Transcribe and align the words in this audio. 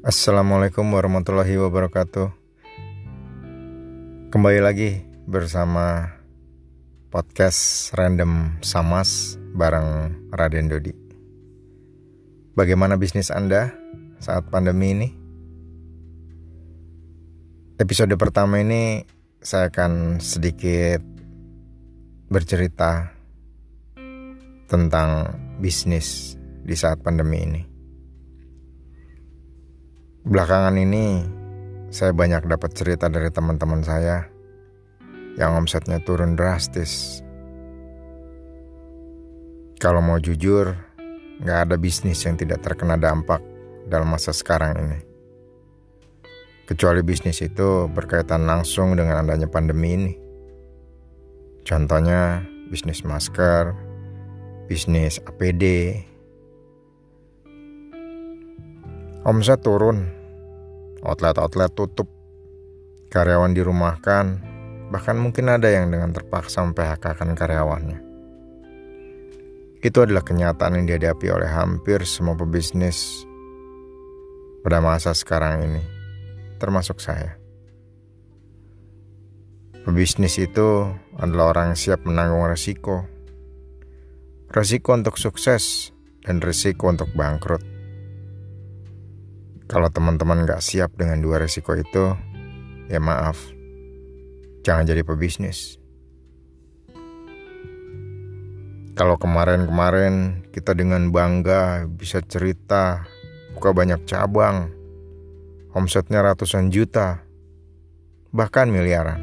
Assalamualaikum 0.00 0.96
warahmatullahi 0.96 1.60
wabarakatuh. 1.60 2.32
Kembali 4.32 4.60
lagi 4.64 5.04
bersama 5.28 6.16
podcast 7.12 7.92
Random 7.92 8.56
Samas 8.64 9.36
bareng 9.52 10.16
Raden 10.32 10.72
Dodi. 10.72 10.96
Bagaimana 12.56 12.96
bisnis 12.96 13.28
Anda 13.28 13.76
saat 14.24 14.48
pandemi 14.48 14.96
ini? 14.96 15.08
Episode 17.76 18.16
pertama 18.16 18.56
ini 18.64 19.04
saya 19.44 19.68
akan 19.68 20.16
sedikit 20.16 21.04
bercerita 22.32 23.12
tentang 24.64 25.28
bisnis 25.60 26.40
di 26.64 26.72
saat 26.72 27.04
pandemi 27.04 27.44
ini. 27.44 27.69
Belakangan 30.20 30.76
ini 30.76 31.24
saya 31.88 32.12
banyak 32.12 32.44
dapat 32.44 32.76
cerita 32.76 33.08
dari 33.08 33.32
teman-teman 33.32 33.80
saya 33.80 34.28
yang 35.40 35.56
omsetnya 35.56 35.96
turun 36.04 36.36
drastis. 36.36 37.24
Kalau 39.80 40.04
mau 40.04 40.20
jujur, 40.20 40.76
nggak 41.40 41.58
ada 41.64 41.76
bisnis 41.80 42.20
yang 42.28 42.36
tidak 42.36 42.60
terkena 42.60 43.00
dampak 43.00 43.40
dalam 43.88 44.12
masa 44.12 44.36
sekarang 44.36 44.76
ini. 44.76 45.00
Kecuali 46.68 47.00
bisnis 47.00 47.40
itu 47.40 47.88
berkaitan 47.88 48.44
langsung 48.44 49.00
dengan 49.00 49.24
adanya 49.24 49.48
pandemi 49.48 49.96
ini. 49.96 50.12
Contohnya 51.64 52.44
bisnis 52.68 53.08
masker, 53.08 53.72
bisnis 54.68 55.16
APD. 55.24 55.96
Omset 59.20 59.60
turun 59.60 60.08
outlet-outlet 61.04 61.72
tutup, 61.76 62.08
karyawan 63.12 63.52
dirumahkan, 63.52 64.40
bahkan 64.88 65.16
mungkin 65.16 65.52
ada 65.52 65.68
yang 65.68 65.92
dengan 65.92 66.12
terpaksa 66.12 66.64
memphk 66.64 67.04
karyawannya. 67.36 68.00
Itu 69.80 70.04
adalah 70.04 70.24
kenyataan 70.24 70.80
yang 70.80 70.84
dihadapi 70.88 71.32
oleh 71.32 71.48
hampir 71.48 72.04
semua 72.04 72.36
pebisnis 72.36 73.24
pada 74.60 74.84
masa 74.84 75.16
sekarang 75.16 75.68
ini, 75.68 75.84
termasuk 76.60 77.00
saya. 77.00 77.40
Pebisnis 79.84 80.36
itu 80.36 80.84
adalah 81.16 81.56
orang 81.56 81.72
siap 81.76 82.04
menanggung 82.04 82.44
resiko. 82.44 83.08
Resiko 84.52 84.92
untuk 84.92 85.16
sukses 85.16 85.92
dan 86.24 86.44
resiko 86.44 86.92
untuk 86.92 87.08
bangkrut. 87.16 87.69
Kalau 89.70 89.86
teman-teman 89.86 90.50
gak 90.50 90.66
siap 90.66 90.98
dengan 90.98 91.22
dua 91.22 91.38
resiko 91.38 91.78
itu, 91.78 92.10
ya 92.90 92.98
maaf, 92.98 93.38
jangan 94.66 94.82
jadi 94.82 95.06
pebisnis. 95.06 95.78
Kalau 98.98 99.14
kemarin-kemarin 99.14 100.42
kita 100.50 100.74
dengan 100.74 101.14
bangga 101.14 101.86
bisa 101.86 102.18
cerita, 102.18 103.06
buka 103.54 103.70
banyak 103.70 104.02
cabang, 104.10 104.74
omsetnya 105.70 106.18
ratusan 106.26 106.74
juta, 106.74 107.22
bahkan 108.34 108.74
miliaran. 108.74 109.22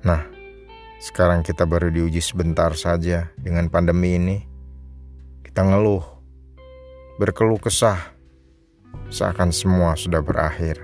Nah, 0.00 0.24
sekarang 0.96 1.44
kita 1.44 1.68
baru 1.68 1.92
diuji 1.92 2.24
sebentar 2.24 2.72
saja 2.72 3.36
dengan 3.36 3.68
pandemi 3.68 4.16
ini. 4.16 4.38
Kita 5.44 5.60
ngeluh, 5.60 6.08
berkeluh 7.20 7.60
kesah, 7.60 8.19
seakan 9.10 9.50
semua 9.50 9.98
sudah 9.98 10.22
berakhir. 10.22 10.78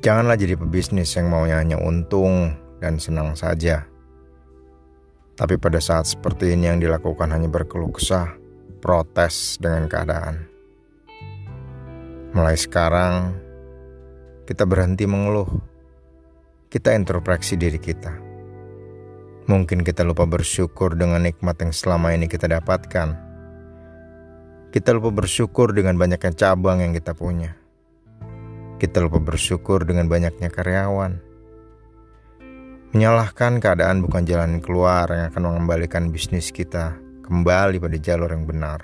Janganlah 0.00 0.40
jadi 0.40 0.56
pebisnis 0.56 1.12
yang 1.14 1.28
maunya 1.28 1.60
hanya 1.60 1.76
untung 1.76 2.56
dan 2.80 2.96
senang 2.96 3.36
saja. 3.36 3.84
Tapi 5.36 5.54
pada 5.60 5.78
saat 5.78 6.08
seperti 6.08 6.56
ini 6.56 6.66
yang 6.66 6.80
dilakukan 6.80 7.30
hanya 7.30 7.46
berkeluh 7.46 7.92
kesah, 7.92 8.34
protes 8.80 9.60
dengan 9.60 9.86
keadaan. 9.86 10.48
Mulai 12.34 12.56
sekarang, 12.58 13.36
kita 14.48 14.64
berhenti 14.64 15.04
mengeluh. 15.04 15.60
Kita 16.72 16.96
introspeksi 16.96 17.60
diri 17.60 17.80
kita. 17.80 18.12
Mungkin 19.48 19.80
kita 19.80 20.04
lupa 20.04 20.28
bersyukur 20.28 20.92
dengan 20.96 21.24
nikmat 21.24 21.56
yang 21.60 21.72
selama 21.72 22.12
ini 22.12 22.28
kita 22.28 22.48
dapatkan 22.48 23.27
kita 24.68 24.92
lupa 24.92 25.24
bersyukur 25.24 25.72
dengan 25.72 25.96
banyaknya 25.96 26.32
cabang 26.36 26.84
yang 26.84 26.92
kita 26.92 27.16
punya. 27.16 27.56
Kita 28.76 29.00
lupa 29.00 29.16
bersyukur 29.16 29.88
dengan 29.88 30.12
banyaknya 30.12 30.52
karyawan. 30.52 31.24
Menyalahkan 32.92 33.60
keadaan 33.64 34.04
bukan 34.04 34.28
jalan 34.28 34.60
keluar 34.60 35.08
yang 35.08 35.32
akan 35.32 35.42
mengembalikan 35.44 36.12
bisnis 36.12 36.52
kita 36.52 36.96
kembali 37.24 37.80
pada 37.80 37.96
jalur 37.96 38.28
yang 38.28 38.44
benar. 38.44 38.80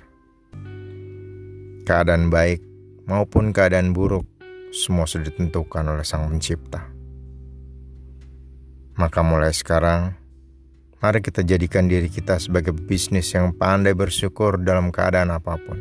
Keadaan 1.84 2.32
baik 2.32 2.64
maupun 3.04 3.52
keadaan 3.52 3.92
buruk 3.92 4.24
semua 4.72 5.04
sudah 5.04 5.28
ditentukan 5.28 5.84
oleh 5.84 6.04
Sang 6.04 6.32
Pencipta. 6.32 6.80
Maka 8.96 9.20
mulai 9.20 9.52
sekarang, 9.52 10.16
Mari 11.04 11.20
kita 11.20 11.44
jadikan 11.44 11.84
diri 11.84 12.08
kita 12.08 12.40
sebagai 12.40 12.72
bisnis 12.72 13.28
yang 13.36 13.52
pandai 13.52 13.92
bersyukur 13.92 14.56
dalam 14.56 14.88
keadaan 14.88 15.36
apa 15.36 15.60
pun. 15.60 15.76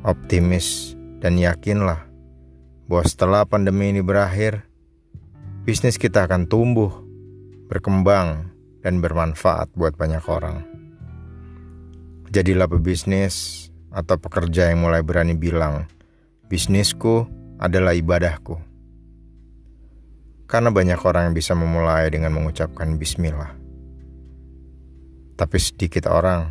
Optimis 0.00 0.96
dan 1.20 1.36
yakinlah 1.36 2.08
bahwa 2.88 3.04
setelah 3.04 3.44
pandemi 3.44 3.92
ini 3.92 4.00
berakhir, 4.00 4.64
bisnis 5.68 6.00
kita 6.00 6.24
akan 6.24 6.48
tumbuh, 6.48 7.04
berkembang, 7.68 8.48
dan 8.80 9.04
bermanfaat 9.04 9.68
buat 9.76 9.92
banyak 9.92 10.24
orang. 10.24 10.64
Jadilah 12.32 12.64
pebisnis 12.64 13.68
atau 13.92 14.16
pekerja 14.16 14.72
yang 14.72 14.88
mulai 14.88 15.04
berani 15.04 15.36
bilang, 15.36 15.84
bisnisku 16.48 17.28
adalah 17.60 17.92
ibadahku. 17.92 18.69
Karena 20.50 20.74
banyak 20.74 20.98
orang 21.06 21.30
yang 21.30 21.34
bisa 21.38 21.54
memulai 21.54 22.10
dengan 22.10 22.34
mengucapkan 22.34 22.98
bismillah. 22.98 23.54
Tapi 25.38 25.56
sedikit 25.62 26.10
orang 26.10 26.50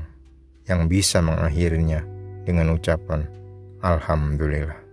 yang 0.71 0.87
bisa 0.87 1.19
mengakhirinya 1.19 1.99
dengan 2.47 2.71
ucapan 2.73 3.27
alhamdulillah. 3.83 4.88